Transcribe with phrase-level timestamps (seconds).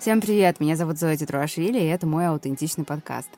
[0.00, 3.28] Всем привет, меня зовут Зоя Тетруашвили, и это мой аутентичный подкаст.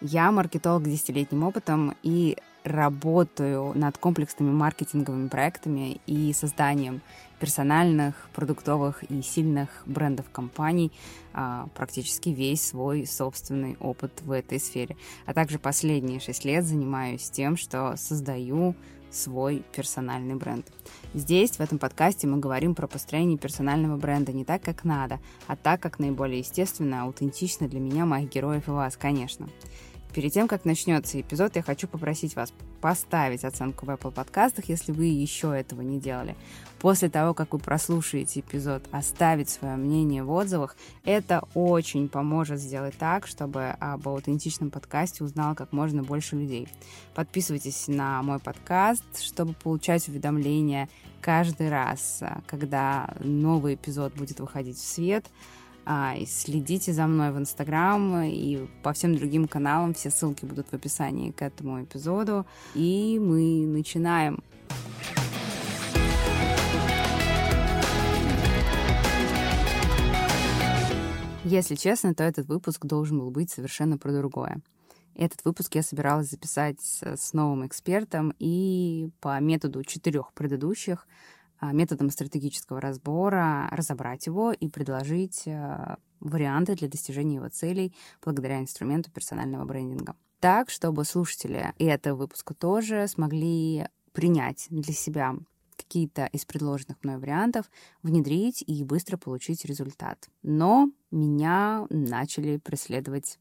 [0.00, 7.02] Я маркетолог с десятилетним опытом и работаю над комплексными маркетинговыми проектами и созданием
[7.40, 10.92] персональных, продуктовых и сильных брендов компаний,
[11.32, 14.96] а, практически весь свой собственный опыт в этой сфере.
[15.26, 18.76] А также последние шесть лет занимаюсь тем, что создаю
[19.14, 20.66] свой персональный бренд.
[21.14, 25.56] Здесь, в этом подкасте, мы говорим про построение персонального бренда не так, как надо, а
[25.56, 29.48] так, как наиболее естественно, аутентично для меня, моих героев и вас, конечно.
[30.14, 34.92] Перед тем, как начнется эпизод, я хочу попросить вас поставить оценку в Apple подкастах, если
[34.92, 36.36] вы еще этого не делали.
[36.78, 42.94] После того, как вы прослушаете эпизод, оставить свое мнение в отзывах, это очень поможет сделать
[42.96, 46.68] так, чтобы об аутентичном подкасте узнало как можно больше людей.
[47.16, 50.88] Подписывайтесь на мой подкаст, чтобы получать уведомления
[51.20, 55.26] каждый раз, когда новый эпизод будет выходить в свет–
[55.84, 59.94] а, следите за мной в Инстаграм и по всем другим каналам.
[59.94, 62.46] Все ссылки будут в описании к этому эпизоду.
[62.74, 64.42] И мы начинаем.
[71.44, 74.62] Если честно, то этот выпуск должен был быть совершенно про другое.
[75.14, 81.06] Этот выпуск я собиралась записать с новым экспертом и по методу четырех предыдущих
[81.72, 89.10] методом стратегического разбора разобрать его и предложить а, варианты для достижения его целей благодаря инструменту
[89.10, 90.16] персонального брендинга.
[90.40, 95.36] Так, чтобы слушатели этого выпуска тоже смогли принять для себя
[95.76, 97.70] какие-то из предложенных мной вариантов,
[98.02, 100.28] внедрить и быстро получить результат.
[100.42, 103.38] Но меня начали преследовать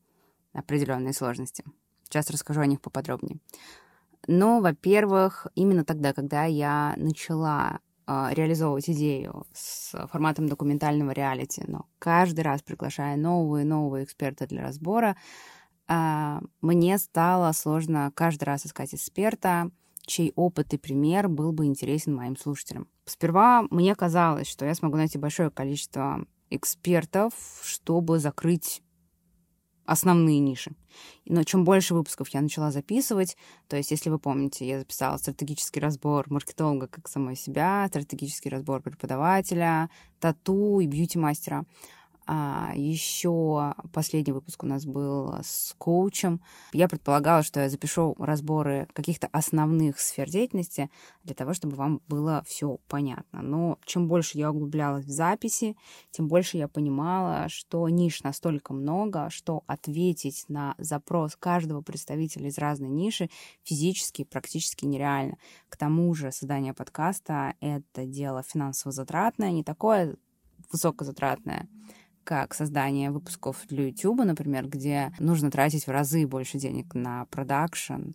[0.54, 1.64] определенные сложности.
[2.04, 3.40] Сейчас расскажу о них поподробнее.
[4.28, 11.86] Но, во-первых, именно тогда, когда я начала а, реализовывать идею с форматом документального реалити, но
[12.00, 15.16] каждый раз приглашая новые новые эксперты для разбора,
[15.88, 19.72] а, мне стало сложно каждый раз искать эксперта,
[20.06, 22.88] чей опыт и пример был бы интересен моим слушателям.
[23.06, 27.34] Сперва мне казалось, что я смогу найти большое количество экспертов,
[27.64, 28.83] чтобы закрыть
[29.86, 30.72] основные ниши.
[31.26, 35.80] Но чем больше выпусков я начала записывать, то есть, если вы помните, я записала стратегический
[35.80, 39.90] разбор маркетолога как самой себя, стратегический разбор преподавателя,
[40.20, 41.66] тату и бьюти-мастера,
[42.26, 46.42] а еще последний выпуск у нас был с коучем.
[46.72, 50.90] Я предполагала, что я запишу разборы каких-то основных сфер деятельности
[51.24, 53.42] для того, чтобы вам было все понятно.
[53.42, 55.76] Но чем больше я углублялась в записи,
[56.12, 62.58] тем больше я понимала, что ниш настолько много, что ответить на запрос каждого представителя из
[62.58, 63.30] разной ниши
[63.64, 65.38] физически практически нереально.
[65.70, 70.16] К тому же создание подкаста— это дело финансово затратное, не такое
[70.72, 71.68] высокозатратное,
[72.24, 78.12] как создание выпусков для YouTube, например, где нужно тратить в разы больше денег на продакшн,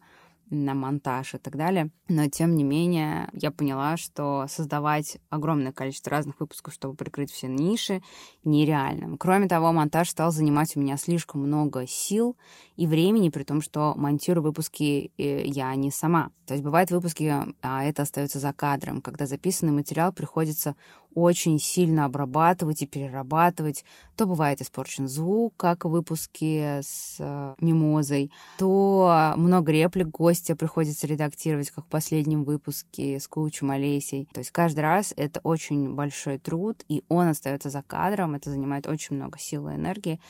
[0.50, 1.90] на монтаж и так далее.
[2.08, 7.48] Но, тем не менее, я поняла, что создавать огромное количество разных выпусков, чтобы прикрыть все
[7.48, 8.02] ниши,
[8.44, 9.16] нереально.
[9.18, 12.36] Кроме того, монтаж стал занимать у меня слишком много сил
[12.76, 16.30] и времени, при том, что монтирую выпуски э, я не сама.
[16.46, 20.76] То есть бывают выпуски, а это остается за кадром, когда записанный материал приходится
[21.14, 23.84] очень сильно обрабатывать и перерабатывать.
[24.16, 31.06] То бывает испорчен звук, как в выпуске с э, мимозой, то много реплик гостя приходится
[31.06, 34.28] редактировать, как в последнем выпуске с Кучем Олесей.
[34.32, 38.86] То есть каждый раз это очень большой труд, и он остается за кадром, это занимает
[38.86, 40.20] очень много сил и энергии,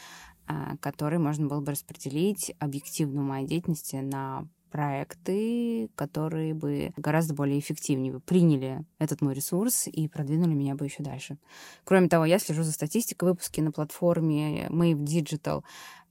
[0.48, 7.58] э, который можно было бы распределить объективно моей деятельности на проекты, которые бы гораздо более
[7.58, 11.38] эффективнее бы приняли этот мой ресурс и продвинули меня бы еще дальше.
[11.84, 15.62] Кроме того, я слежу за статистикой выпуски на платформе Mave Digital,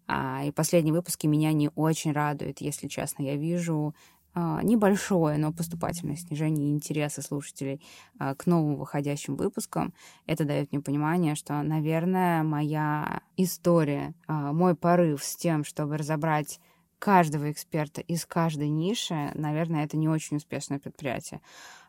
[0.08, 3.24] а, и последние выпуски меня не очень радуют, если честно.
[3.24, 3.94] Я вижу
[4.34, 7.82] а, небольшое, но поступательное снижение интереса слушателей
[8.18, 9.94] а, к новым выходящим выпускам.
[10.26, 16.60] Это дает мне понимание, что, наверное, моя история, мой порыв с тем, чтобы разобрать
[17.00, 21.42] каждого эксперта из каждой ниши, наверное, это не очень успешное предприятие.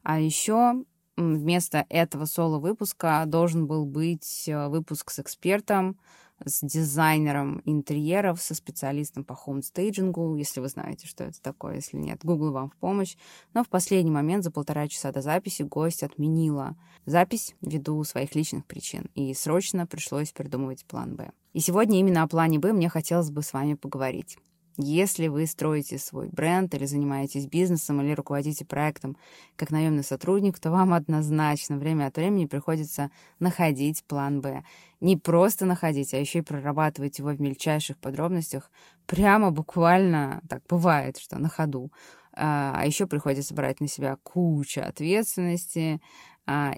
[0.02, 0.84] А еще
[1.16, 5.98] вместо этого соло-выпуска должен был быть э, выпуск с экспертом,
[6.44, 11.76] с дизайнером интерьеров, со специалистом по home staging у, если вы знаете, что это такое,
[11.76, 13.16] если нет, Google вам в помощь.
[13.54, 16.76] Но в последний момент, за полтора часа до записи, гость отменила
[17.06, 21.32] запись ввиду своих личных причин, и срочно пришлось придумывать план «Б».
[21.54, 24.38] И сегодня именно о плане «Б» мне хотелось бы с вами поговорить.
[24.80, 29.16] Если вы строите свой бренд или занимаетесь бизнесом или руководите проектом
[29.56, 33.10] как наемный сотрудник, то вам однозначно время от времени приходится
[33.40, 34.62] находить план «Б».
[35.00, 38.70] Не просто находить, а еще и прорабатывать его в мельчайших подробностях.
[39.06, 41.90] Прямо буквально так бывает, что на ходу.
[42.32, 46.00] А, а еще приходится брать на себя кучу ответственности,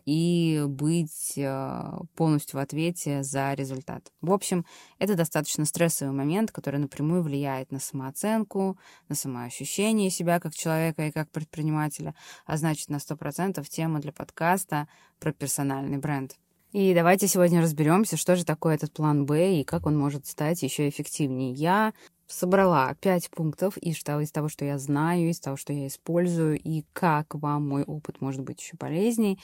[0.05, 4.11] и быть а, полностью в ответе за результат.
[4.21, 4.67] В общем,
[4.99, 8.79] это достаточно стрессовый момент, который напрямую влияет на самооценку,
[9.09, 12.15] на самоощущение себя как человека и как предпринимателя,
[12.47, 14.89] а значит, на 100% тема для подкаста
[15.21, 16.37] про персональный бренд.
[16.73, 20.63] И давайте сегодня разберемся, что же такое этот план Б и как он может стать
[20.63, 21.53] еще эффективнее.
[21.53, 21.93] Я
[22.31, 26.85] собрала пять пунктов из, из того, что я знаю, из того, что я использую, и
[26.93, 29.41] как вам мой опыт может быть еще полезней.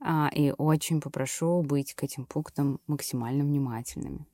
[0.00, 4.26] А, и очень попрошу быть к этим пунктам максимально внимательными.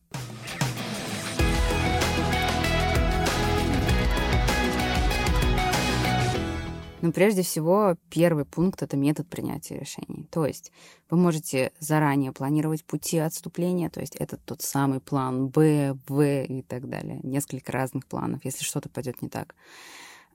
[7.00, 10.27] Но прежде всего, первый пункт— это метод принятия решений.
[10.31, 10.73] То есть
[11.11, 16.62] вы можете заранее планировать пути отступления, то есть это тот самый план Б, В и
[16.62, 17.21] так далее.
[17.23, 19.55] Несколько разных планов, если что-то пойдет не так.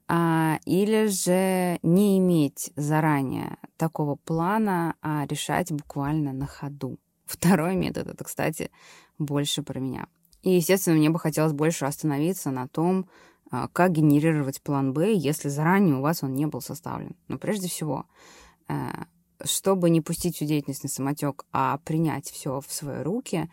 [0.08, 6.98] А, или же не иметь заранее такого плана, а решать буквально на ходу.
[7.26, 8.72] Второй метод— это, кстати,
[9.18, 10.08] больше про меня.
[10.44, 13.10] И, естественно, мне бы хотелось больше остановиться на том,
[13.74, 17.16] как генерировать план Б, если заранее у вас он не был составлен.
[17.28, 18.06] Но прежде всего,
[18.68, 18.74] э,
[19.44, 23.50] чтобы не пустить всю деятельность на самотек, а принять все в свои руки,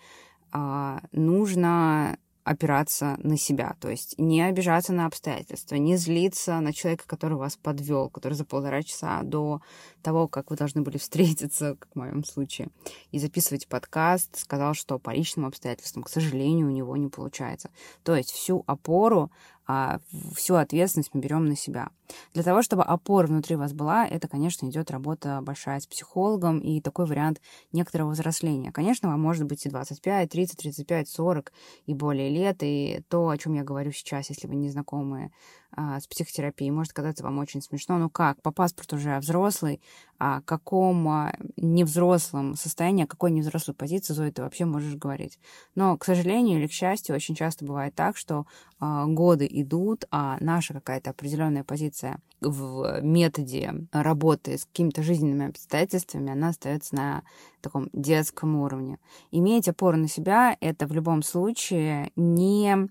[0.52, 7.04] а, нужно опираться на себя, то есть не обижаться на обстоятельства, не злиться на человека,
[7.06, 9.60] который вас подвел, который за полтора часа до
[10.02, 12.70] того, как вы должны были встретиться, как в моем случае,
[13.12, 17.70] и записывать подкаст, сказал, что по личным обстоятельствам, к сожалению, у него не получается.
[18.02, 19.30] То есть всю опору
[19.72, 20.00] а
[20.34, 21.90] всю ответственность мы берем на себя.
[22.34, 26.80] Для того, чтобы опора внутри вас была, это, конечно, идет работа большая с психологом и
[26.80, 27.40] такой вариант
[27.70, 28.72] некоторого взросления.
[28.72, 31.52] Конечно, вам может быть и 25, 30, 35, 40
[31.86, 35.30] и более лет, и то, о чем я говорю сейчас, если вы не знакомы
[35.72, 36.72] а, с психотерапией.
[36.72, 37.96] Может казаться вам очень смешно.
[37.98, 39.80] Ну как, по паспорту уже взрослый,
[40.20, 45.38] о каком а, невзрослом состоянии, о какой невзрослой позиции, Зои, ты вообще можешь говорить.
[45.74, 48.44] Но, к сожалению или к счастью, очень часто бывает так, что
[48.78, 56.32] а, годы идут, а наша какая-то определенная позиция в методе работы с какими-то жизненными обстоятельствами,
[56.32, 57.22] она остается на
[57.62, 58.98] таком детском уровне.
[59.30, 62.90] Иметь опору на себя— это в любом случае не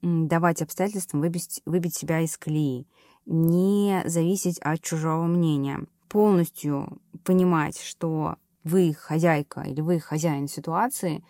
[0.00, 2.86] давать обстоятельствам выбить, выбить себя из колеи,
[3.26, 11.24] не зависеть от чужого мнения, полностью понимать, что вы хозяйка или вы хозяин ситуации,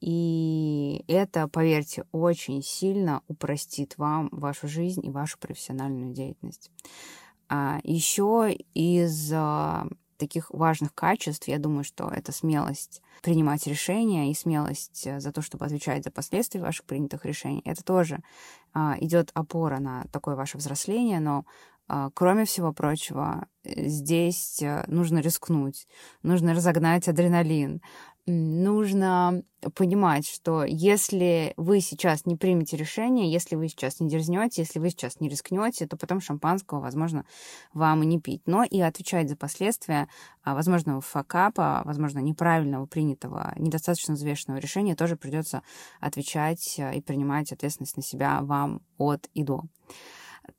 [0.00, 6.70] и это, поверьте, очень сильно упростит вам вашу жизнь и вашу профессиональную деятельность.
[7.50, 9.86] А еще из а,
[10.16, 15.42] таких важных качеств, я думаю, что это смелость принимать решения и смелость э, за то,
[15.42, 17.62] чтобы отвечать за последствия ваших принятых решений.
[17.64, 18.20] Это тоже
[18.72, 21.44] а, идет опора на такое ваше взросление, но
[22.14, 25.88] кроме всего прочего, э, здесь э, нужно рискнуть,
[26.22, 27.80] нужно разогнать адреналин,
[28.26, 29.42] нужно
[29.74, 34.90] понимать, что если вы сейчас не примете решение, если вы сейчас не дерзнете, если вы
[34.90, 37.24] сейчас не рискнете, то потом шампанского, возможно,
[37.74, 38.42] вам и не пить.
[38.46, 40.08] Но и отвечать за последствия
[40.42, 45.62] а, возможного факапа, возможно, неправильного принятого, недостаточно взвешенного решения тоже придется
[46.00, 49.64] отвечать а, и принимать ответственность на себя вам от и до.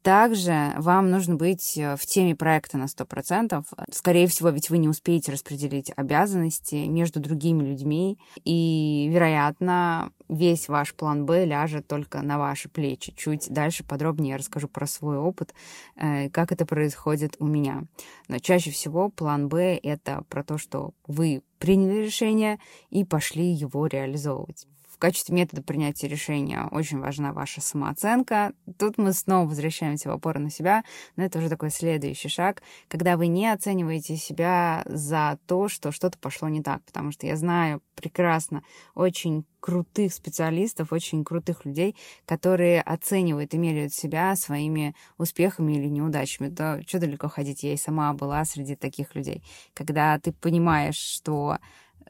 [0.01, 3.63] Также вам нужно быть э, в теме проекта на 100%.
[3.91, 10.93] Скорее всего, ведь вы не успеете распределить обязанности между другими людьми, и, вероятно, весь ваш
[10.93, 13.13] план Б ляжет только на ваши плечи.
[13.15, 15.53] Чуть дальше подробнее я расскажу про свой опыт,
[15.95, 17.83] э, как это происходит у меня.
[18.27, 23.85] Но чаще всего план Б— это про то, что вы приняли решение и пошли его
[23.87, 24.67] реализовывать
[25.01, 28.53] качестве метода принятия решения очень важна ваша самооценка.
[28.77, 30.83] Тут мы снова возвращаемся в опору на себя,
[31.15, 36.19] но это уже такой следующий шаг, когда вы не оцениваете себя за то, что что-то
[36.19, 42.81] пошло не так, потому что я знаю прекрасно очень крутых специалистов, очень крутых людей, которые
[42.81, 46.47] оценивают и меряют себя своими успехами или неудачами.
[46.47, 49.43] Да что далеко ходить, я и сама была среди таких людей.
[49.73, 51.57] Когда ты понимаешь, что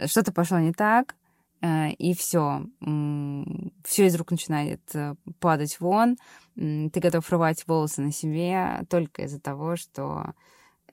[0.05, 1.20] что-то пошло не так, Э,
[1.61, 6.17] и все, все из рук начинает э, падать вон,
[6.55, 10.33] ты готов рвать волосы на себе только из-за того, что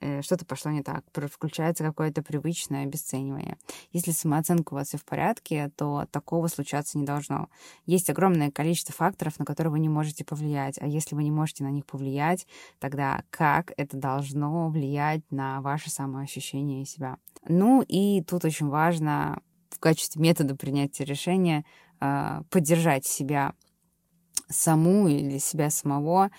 [0.00, 3.56] э, что-то пошло не так, включается какое-то привычное обесценивание.
[3.92, 7.48] Если самооценка у вас все в порядке, то такого случаться не должно.
[7.86, 10.78] Есть огромное количество факторов, на которые вы не можете повлиять.
[10.80, 12.46] А если вы не можете на них повлиять,
[12.78, 17.16] тогда как это должно влиять на ваше самоощущение себя?
[17.48, 19.40] Ну и тут очень важно
[19.78, 21.64] в качестве метода принятия решения
[22.00, 23.52] а, поддержать себя
[24.48, 26.30] саму или себя самого,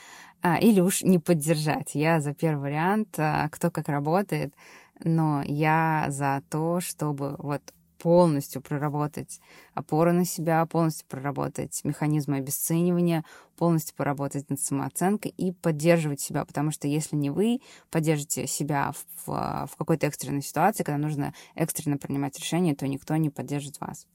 [0.41, 1.96] а, или уж не поддержать.
[1.96, 4.53] Я за первый вариант, а, кто как работает,
[5.01, 7.62] но я за то, чтобы вот
[8.00, 9.39] полностью проработать
[9.74, 13.24] опору на себя, полностью проработать механизмы обесценивания,
[13.58, 17.60] полностью поработать над самооценкой и поддерживать себя, потому что если не вы
[17.91, 18.94] поддержите себя
[19.25, 24.08] в, в какой-то экстренной ситуации, когда нужно экстренно принимать решения, то никто не поддержит вас.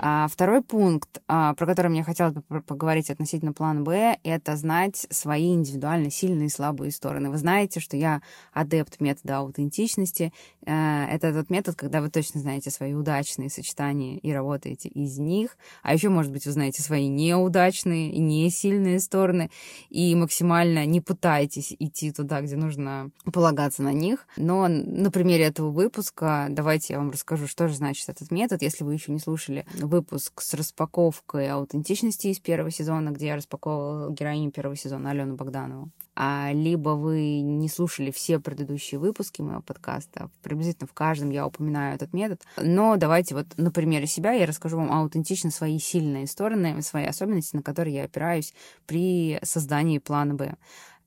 [0.00, 5.06] А второй пункт, а, про который мне хотелось бы поговорить относительно плана Б, это знать
[5.10, 7.30] свои индивидуально сильные и слабые стороны.
[7.30, 10.32] Вы знаете, что я адепт метода аутентичности.
[10.66, 15.56] Э, это тот метод, когда вы точно знаете свои удачные сочетания и работаете из них.
[15.82, 19.50] А еще, может быть, вы знаете свои неудачные и не сильные стороны
[19.90, 24.26] и максимально не пытаетесь идти туда, где нужно полагаться на них.
[24.36, 28.84] Но на примере этого выпуска давайте я вам расскажу, что же значит этот метод, если
[28.84, 34.50] вы еще не слушали выпуск с распаковкой аутентичности из первого сезона, где я распаковывала героиню
[34.50, 35.90] первого сезона Алену Богданову.
[36.14, 41.94] А либо вы не слушали все предыдущие выпуски моего подкаста, приблизительно в каждом я упоминаю
[41.94, 42.42] этот метод.
[42.56, 47.56] Но давайте вот на примере себя я расскажу вам аутентично свои сильные стороны, свои особенности,
[47.56, 48.52] на которые я опираюсь
[48.86, 50.56] при создании плана Б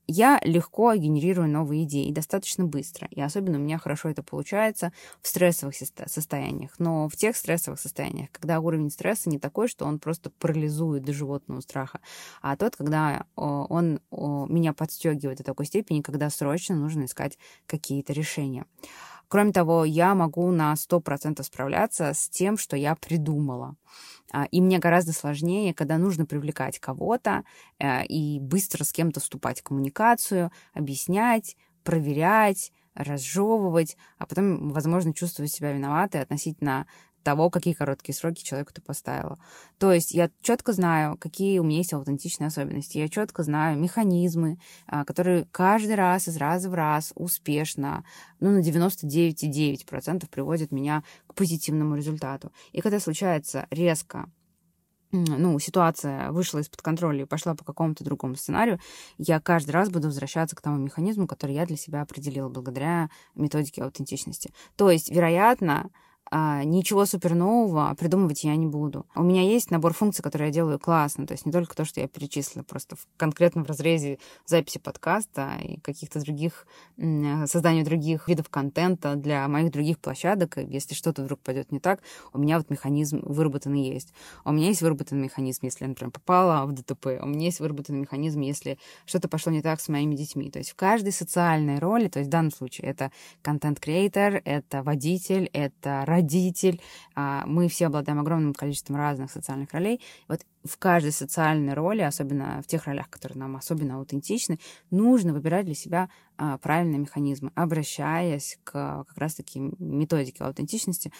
[0.06, 3.08] я легко генерирую новые идеи достаточно быстро.
[3.10, 5.74] И особенно у меня хорошо это получается в стрессовых
[6.06, 6.72] состояниях.
[6.78, 11.12] Но в тех стрессовых состояниях, когда уровень стресса не такой, что он просто парализует до
[11.12, 12.00] животного страха,
[12.40, 18.66] а тот, когда он меня подстегивает до такой степени, когда срочно нужно искать какие-то решения.
[19.28, 23.76] Кроме того, я могу на 100% справляться с тем, что я придумала.
[24.32, 27.44] А, и мне гораздо сложнее, когда нужно привлекать кого-то
[27.78, 35.52] э, и быстро с кем-то вступать в коммуникацию, объяснять, проверять, разжевывать, а потом, возможно, чувствовать
[35.52, 36.86] себя виноватой относительно
[37.22, 39.38] того, какие короткие сроки человеку ты поставила.
[39.78, 42.98] То есть я четко знаю, какие у меня есть аутентичные особенности.
[42.98, 48.04] Я четко знаю механизмы, а, которые каждый раз, из раза в раз успешно,
[48.40, 52.52] ну, на 99,9% приводят меня к позитивному результату.
[52.72, 54.28] И когда случается резко
[55.12, 58.80] ну, ситуация вышла из-под контроля и пошла по какому-то другому сценарию,
[59.18, 63.82] я каждый раз буду возвращаться к тому механизму, который я для себя определила благодаря методике
[63.82, 64.52] аутентичности.
[64.76, 65.90] То есть, вероятно,
[66.34, 69.04] а, ничего супер нового придумывать я не буду.
[69.14, 72.00] У меня есть набор функций, которые я делаю классно, то есть не только то, что
[72.00, 78.48] я перечислила, просто в, конкретно в разрезе записи подкаста и каких-то других, создания других видов
[78.48, 80.56] контента для моих других площадок.
[80.56, 82.00] Если что-то вдруг пойдет не так,
[82.32, 84.14] у меня вот механизм выработанный есть.
[84.46, 87.08] У меня есть выработанный механизм, если я, например, попала в ДТП.
[87.20, 90.50] У меня есть выработанный механизм, если что-то пошло не так с моими детьми.
[90.50, 93.12] То есть в каждой социальной роли, то есть в данном случае это
[93.42, 96.80] контент-креатор, это водитель, это родитель, родитель.
[97.14, 100.00] А, мы все обладаем огромным количеством разных социальных ролей.
[100.28, 104.58] Вот в каждой социальной роли, особенно в тех ролях, которые нам особенно аутентичны,
[104.90, 111.12] нужно выбирать для себя а, правильные механизмы, обращаясь к как раз-таки методике аутентичности.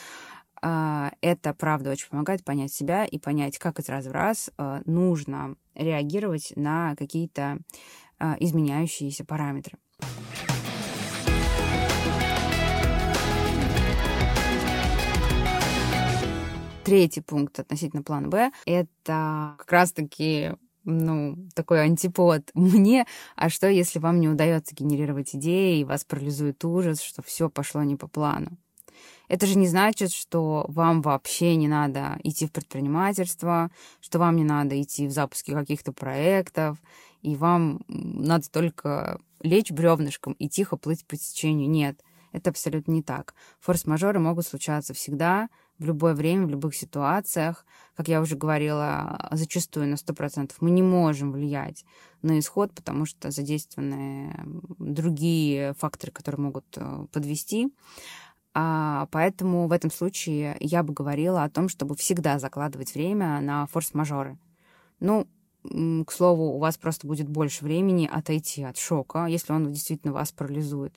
[0.63, 4.51] А, это, правда, очень помогает понять себя и понять, как из раза в раз
[4.85, 7.59] нужно реагировать на какие-то
[8.39, 9.79] изменяющиеся параметры.
[16.85, 20.53] Третий пункт относительно плана Б— это как раз-таки
[20.85, 26.65] ну, такой антипод мне, а что, если вам не удается генерировать идеи, и вас парализует
[26.65, 28.59] ужас, что все пошло не по плану?
[29.29, 33.71] Это же не значит, что вам вообще не надо идти в предпринимательство,
[34.01, 36.79] что вам не надо идти в запуске каких-то проектов,
[37.23, 41.71] и вам надо только лечь бревнышком и тихо плыть по течению.
[41.71, 43.35] Нет, это абсолютно не так.
[43.61, 45.49] Форс-мажоры могут случаться всегда,
[45.79, 47.67] в любое время, в любых ситуациях.
[47.97, 51.85] Как я уже говорила, зачастую на 100% мы не можем влиять
[52.23, 54.35] на исход, потому что задействованы
[54.79, 57.73] другие факторы, которые могут э, подвести.
[58.55, 63.67] А, поэтому в этом случае я бы говорила о том, чтобы всегда закладывать время на
[63.67, 64.39] форс-мажоры.
[65.01, 65.27] Ну,
[65.65, 70.33] к слову, у вас просто будет больше времени отойти от шока, если он действительно вас
[70.33, 70.95] парализует.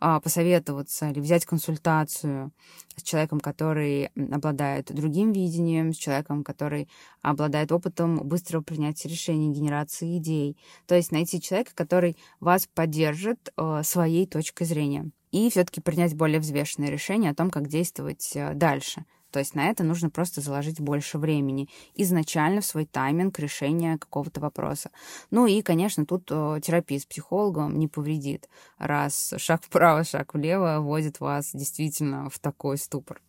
[0.00, 2.52] А, посоветоваться или взять консультацию
[2.96, 6.88] с человеком, который обладает другим видением, с человеком, который
[7.20, 10.56] обладает опытом быстрого принятия решений, генерации идей.
[10.86, 15.10] То есть найти человека, который вас поддержит э, своей точкой зрения.
[15.32, 19.04] И все-таки принять более взвешенное решение о том, как действовать э, дальше.
[19.30, 24.40] То есть на это нужно просто заложить больше времени изначально в свой тайминг решения какого-то
[24.40, 24.90] вопроса.
[25.30, 30.78] Ну и, конечно, тут э, терапия с психологом не повредит, раз шаг вправо, шаг влево
[30.80, 33.20] вводит вас действительно в такой ступор.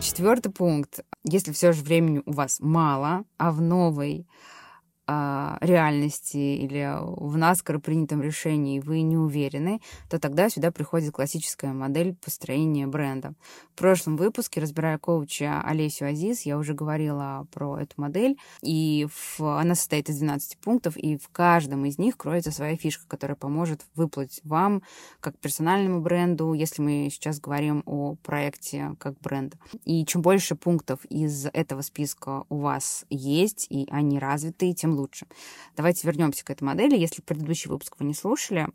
[0.00, 1.00] Четвертый пункт.
[1.24, 4.26] Если все же времени у вас мало, а в новой
[5.06, 12.14] реальности или в наскоро принятом решении вы не уверены, то тогда сюда приходит классическая модель
[12.14, 13.34] построения бренда.
[13.74, 19.40] В прошлом выпуске, разбирая коуча Олесю Азиз, я уже говорила про эту модель, и в,
[19.58, 23.84] она состоит из 12 пунктов, и в каждом из них кроется своя фишка, которая поможет
[23.94, 24.82] выплатить вам
[25.20, 29.56] как персональному бренду, если мы сейчас говорим о проекте как бренда.
[29.84, 35.26] И чем больше пунктов из этого списка у вас есть, и они развиты, тем лучше.
[35.76, 36.96] Давайте вернемся к этой модели.
[36.96, 38.68] Если предыдущий выпуск вы не слушали,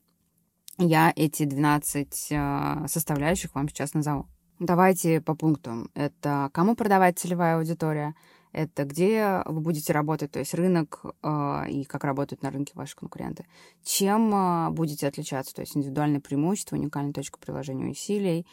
[0.78, 4.28] я эти 12 э, составляющих вам сейчас назову.
[4.60, 5.90] Давайте по пунктам.
[5.94, 8.16] Это кому продавать целевая аудитория,
[8.52, 12.96] это где вы будете работать, то есть рынок э, и как работают на рынке ваши
[12.96, 13.46] конкуренты.
[13.84, 18.48] Чем э, будете отличаться, то есть индивидуальное преимущество, уникальная точка приложения усилий,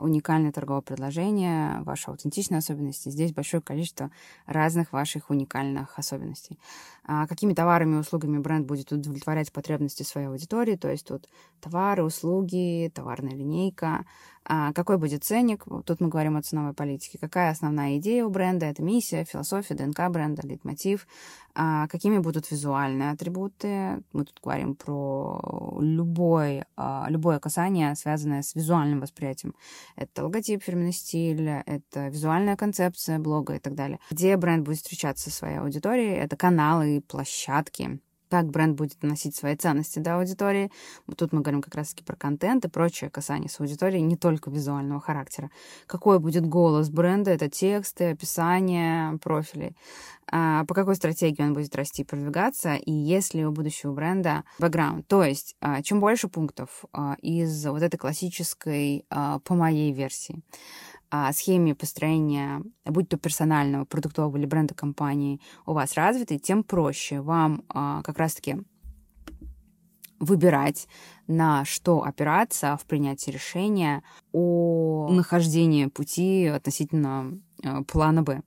[0.00, 3.08] уникальное торговое предложение, ваши аутентичные особенности.
[3.08, 4.10] Здесь большое количество
[4.46, 6.58] разных ваших уникальных особенностей.
[7.04, 11.28] А какими товарами и услугами бренд будет удовлетворять потребности своей аудитории, то есть тут
[11.60, 14.04] товары, услуги, товарная линейка,
[14.44, 18.66] а какой будет ценник, тут мы говорим о ценовой политике, какая основная идея у бренда,
[18.66, 21.06] это миссия, философия, ДНК бренда, лейтмотив,
[21.54, 28.54] а какими будут визуальные атрибуты, мы тут говорим про любой, а, любое касание, связанное с
[28.54, 29.54] визуальным восприятием.
[29.96, 33.98] Это логотип, фирменный стиль, это визуальная концепция блога и так далее.
[34.10, 39.56] Где бренд будет встречаться со своей аудиторией, это каналы, площадки, как бренд будет доносить свои
[39.56, 40.70] ценности до аудитории.
[41.16, 45.00] Тут мы говорим как раз-таки про контент и прочее касание с аудиторией, не только визуального
[45.00, 45.50] характера.
[45.86, 49.74] Какой будет голос бренда, это тексты, описание, профили.
[50.32, 55.06] А, по какой стратегии он будет расти и продвигаться, и если у будущего бренда бэкграунд.
[55.08, 60.40] То есть, а, чем больше пунктов а, из вот этой классической, по моей версии,
[61.10, 67.20] а, схеме построения, будь то персонального, продуктового или бренда компании, у вас развиты, тем проще
[67.20, 68.58] вам а, как раз-таки
[70.20, 70.86] выбирать,
[71.26, 78.42] на что опираться в принятии решения о нахождении пути относительно а, плана Б.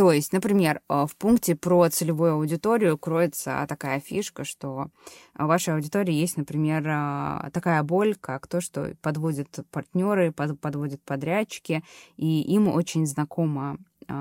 [0.00, 4.86] То есть, например, э, в пункте про целевую аудиторию кроется такая фишка, что
[5.34, 11.84] в вашей аудитории есть, например, э, такая боль, как то, что подводят партнеры, подводят подрядчики,
[12.16, 13.76] и им очень знакома
[14.08, 14.14] э,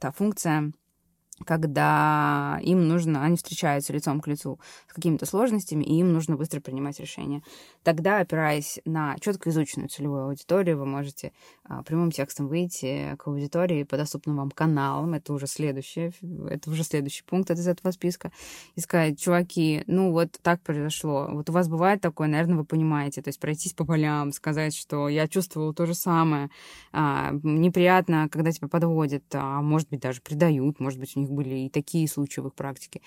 [0.00, 0.72] та функция,
[1.44, 6.60] когда им нужно, они встречаются лицом к лицу с какими-то сложностями, и им нужно быстро
[6.60, 7.42] принимать решения.
[7.82, 11.32] Тогда, опираясь на четко изученную целевую аудиторию, вы можете
[11.64, 16.12] а, прямым текстом выйти к аудитории по доступным вам каналам, это уже следующее,
[16.48, 18.32] это уже следующий пункт из этого списка,
[18.74, 23.20] и сказать, чуваки, ну вот так произошло, вот у вас бывает такое, наверное, вы понимаете,
[23.20, 26.50] то есть пройтись по полям, сказать, что я чувствовал то же самое,
[26.92, 31.34] а, неприятно, когда тебя подводят, а может быть, даже предают, может быть, у них них
[31.34, 33.00] были и такие случаи в их практике.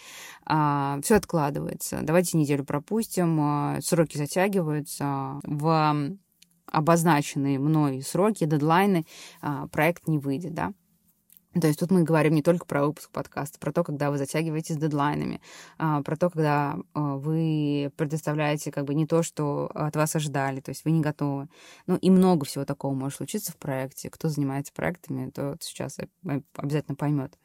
[0.46, 2.00] А, все откладывается.
[2.02, 5.40] Давайте неделю пропустим, а, сроки затягиваются.
[5.44, 6.18] В
[6.72, 9.06] обозначенные мной сроки, дедлайны,
[9.42, 10.74] а, проект не выйдет, да.
[11.60, 14.76] То есть тут мы говорим не только про выпуск подкаста, про то, когда вы затягиваете
[14.76, 15.42] с дедлайнами,
[15.80, 20.70] а, про то, когда вы предоставляете как бы не то, что от вас ожидали, то
[20.70, 21.48] есть вы не готовы.
[21.88, 24.12] Ну и много всего такого может случиться в проекте.
[24.12, 25.98] Кто занимается проектами, то сейчас
[26.56, 27.36] обязательно поймет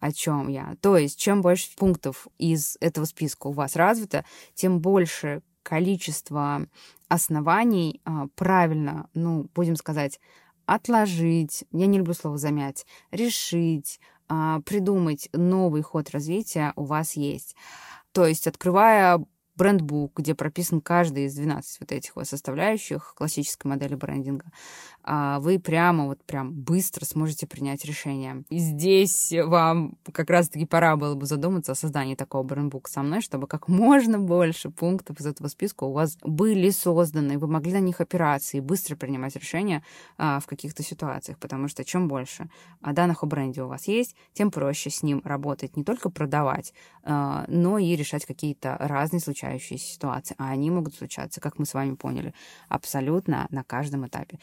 [0.00, 0.76] о чем я.
[0.80, 6.66] То есть, чем больше пунктов из этого списка у вас развито, тем больше количество
[7.08, 10.20] оснований а, правильно, ну, будем сказать,
[10.66, 17.56] отложить, я не люблю слово замять, решить, а, придумать новый ход развития у вас есть.
[18.12, 19.24] То есть, открывая
[19.58, 24.46] брендбук, где прописан каждый из 12 вот этих вот составляющих классической модели брендинга,
[25.02, 28.44] а, вы прямо вот прям быстро сможете принять решение.
[28.50, 33.20] И здесь вам как раз-таки пора было бы задуматься о создании такого брендбука со мной,
[33.20, 37.80] чтобы как можно больше пунктов из этого списка у вас были созданы, вы могли на
[37.80, 39.82] них опираться и быстро принимать решения
[40.18, 42.48] а, в каких-то ситуациях, потому что чем больше
[42.80, 47.44] данных о бренде у вас есть, тем проще с ним работать, не только продавать, а,
[47.48, 50.34] но и решать какие-то разные случающиеся ситуации.
[50.38, 52.34] А они могут случаться, как мы с вами поняли,
[52.68, 54.38] абсолютно на каждом этапе.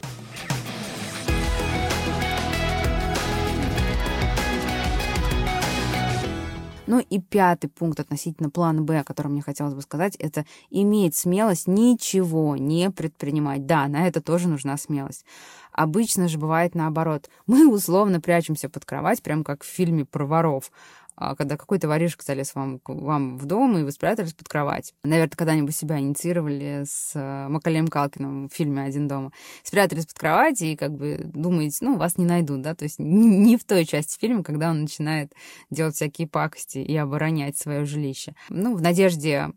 [6.88, 11.16] Ну и пятый пункт относительно плана Б, о котором мне хотелось бы сказать, это иметь
[11.16, 13.66] смелость ничего не предпринимать.
[13.66, 15.26] Да, на это тоже нужна смелость.
[15.72, 17.30] Обычно же бывает наоборот.
[17.48, 20.72] Мы условно прячемся под кровать, прям как в фильме про воров.
[21.18, 24.94] А, когда какой-то воришка залез вам, вам в дом, и вы спрятались под кровать.
[25.04, 29.32] Наверное, когда-нибудь себя инициировали с э, Макалеем Калкиным в фильме «Один дома».
[29.64, 33.58] Спрятались под кровать и как бы думаете, ну, вас не найдут, да, то есть не
[33.58, 35.34] в той части фильма, когда он начинает
[35.70, 38.36] делать всякие пакости и оборонять свое жилище.
[38.50, 39.52] Ну, в надежде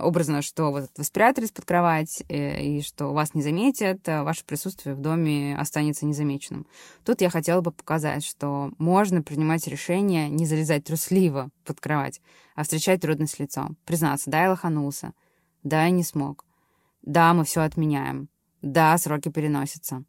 [0.00, 4.44] образно, что вот вы спрятались под кровать, э, и что вас не заметят, а ваше
[4.44, 6.66] присутствие в доме останется незамеченным.
[7.04, 12.20] Тут я хотела бы показать, что можно принимать решение не залезать трусливо под кровать,
[12.54, 13.76] а встречать трудность лицом.
[13.84, 15.12] Признаться, да, я лоханулся,
[15.62, 16.44] да, я не смог,
[17.02, 18.28] да, мы все отменяем,
[18.62, 20.04] да, сроки переносятся,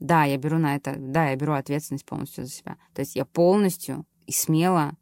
[0.00, 2.76] да, я беру на это, да, я беру ответственность полностью за себя.
[2.94, 4.92] То есть я полностью и смело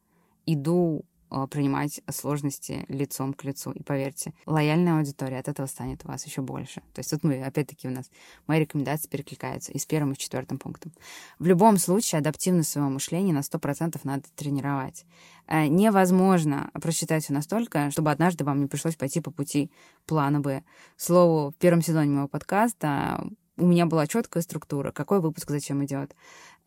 [0.47, 1.05] иду
[1.51, 3.73] принимать сложности лицом к лицу.
[3.73, 6.83] И поверьте, лояльная аудитория от этого станет у вас еще больше.
[6.95, 8.11] То есть тут мы, опять-таки, у нас
[8.47, 10.93] мои рекомендации перекликаются и с первым, и с четвертым пунктом.
[11.39, 15.05] В любом случае, адаптивность своего мышления на 100% надо тренировать.
[15.47, 19.71] Э, невозможно просчитать все настолько, чтобы однажды вам не пришлось пойти по пути
[20.07, 20.63] плана Б.
[20.97, 26.15] Слову, в первом сезоне моего подкаста у меня была четкая структура, какой выпуск зачем идет.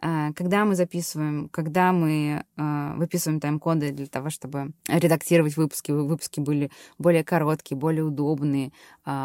[0.02, 6.40] А, когда мы записываем, когда мы а, выписываем тайм-коды для того, чтобы редактировать выпуски, выпуски
[6.40, 8.72] были более короткие, более удобные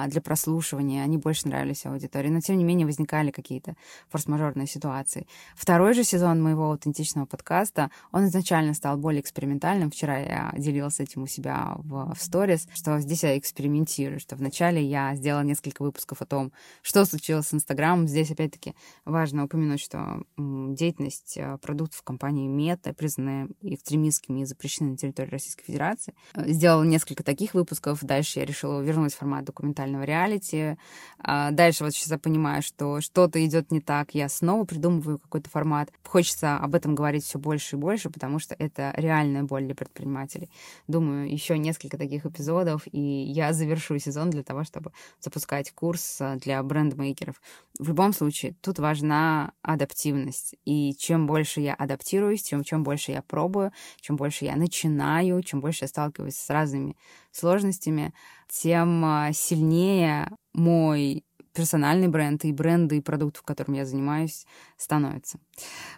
[0.09, 3.77] для прослушивания, они больше нравились аудитории, но тем не менее возникали какие-то
[4.09, 5.27] форс-мажорные ситуации.
[5.57, 9.91] Второй же сезон моего аутентичного подкаста, он изначально стал более экспериментальным.
[9.91, 14.83] Вчера я делилась этим у себя в, в сторис, что здесь я экспериментирую, что вначале
[14.85, 18.09] я сделала несколько выпусков о том, что случилось с Инстаграмом.
[18.09, 24.97] Здесь, опять-таки, важно упомянуть, что деятельность э, продуктов компании Мета, признанная экстремистскими и запрещенной на
[24.97, 26.15] территории Российской Федерации.
[26.35, 28.03] Э, сделала несколько таких выпусков.
[28.03, 29.45] Дальше я решила вернуть формат
[29.75, 30.77] документального реалити.
[31.19, 34.15] А дальше вот сейчас я понимаю, что что-то идет не так.
[34.15, 35.91] Я снова придумываю какой-то формат.
[36.07, 40.51] Хочется об этом говорить все больше и больше, потому что это реальная боль для предпринимателей.
[40.87, 46.37] Думаю, еще несколько таких эпизодов, и я завершу сезон для того, чтобы запускать курс э,
[46.37, 47.41] для брендмейкеров.
[47.79, 53.23] В любом случае, тут важна адаптивность и чем больше я адаптируюсь, чем, чем больше я
[53.23, 56.97] пробую, чем больше я начинаю, чем больше я сталкиваюсь с разными
[57.37, 58.13] сложностями,
[58.49, 64.45] тем а, сильнее мой персональный бренд и бренды и продуктов, которым я занимаюсь,
[64.77, 65.39] становятся.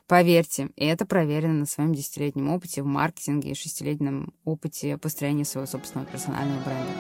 [0.07, 6.11] Поверьте, это проверено на своем десятилетнем опыте в маркетинге и шестилетнем опыте построения своего собственного
[6.11, 6.93] персонального бренда.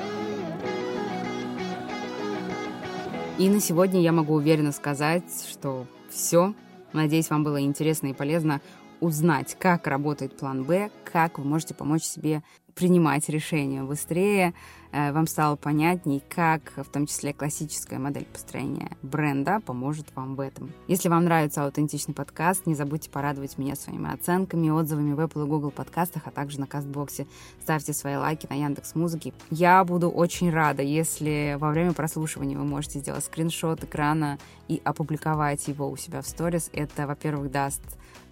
[3.38, 6.54] И на сегодня я могу уверенно сказать, что все,
[6.96, 8.60] Надеюсь, вам было интересно и полезно
[9.00, 12.42] узнать, как работает план Б, как вы можете помочь себе
[12.76, 14.52] принимать решения быстрее,
[14.92, 20.40] э, вам стало понятней, как в том числе классическая модель построения бренда поможет вам в
[20.40, 20.70] этом.
[20.86, 25.48] Если вам нравится аутентичный подкаст, не забудьте порадовать меня своими оценками, отзывами в Apple и
[25.48, 27.26] Google подкастах, а также на Кастбоксе.
[27.62, 29.32] Ставьте свои лайки на Яндекс Музыке.
[29.50, 35.66] Я буду очень рада, если во время прослушивания вы можете сделать скриншот экрана и опубликовать
[35.66, 36.68] его у себя в сторис.
[36.74, 37.80] Это, во-первых, даст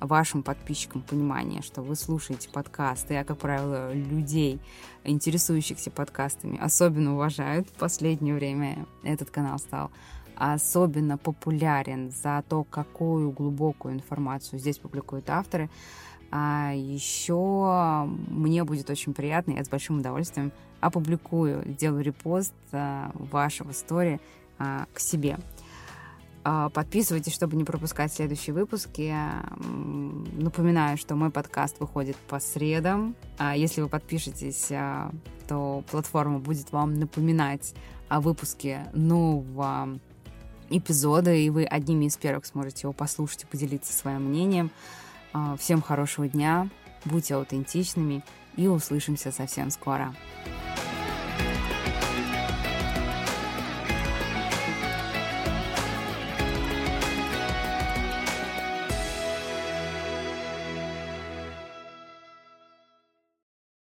[0.07, 4.61] вашим подписчикам понимание, что вы слушаете подкасты, а, как правило, людей,
[5.05, 7.69] интересующихся подкастами, особенно уважают.
[7.69, 9.91] В последнее время этот канал стал
[10.37, 15.71] особенно популярен за то, какую глубокую информацию здесь публикуют авторы.
[16.31, 23.73] А еще мне будет очень приятно, я с большим удовольствием опубликую, сделаю репост а, вашего
[23.73, 24.21] стори
[24.59, 25.39] а, к себе.
[26.45, 29.15] А, подписывайтесь, чтобы не пропускать следующие выпуски.
[30.37, 33.17] Напоминаю, что мой подкаст выходит по средам.
[33.39, 35.11] А если вы подпишетесь, а,
[35.49, 37.75] то платформа будет вам напоминать
[38.09, 39.99] о выпуске нового
[40.69, 44.71] эпизода, и вы одними из первых сможете его послушать и поделиться своим мнением.
[45.59, 46.69] Всем хорошего дня,
[47.05, 48.25] будьте аутентичными
[48.57, 50.15] и услышимся совсем скоро.